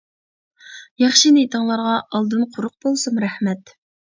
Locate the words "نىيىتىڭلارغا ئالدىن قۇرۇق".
1.35-2.75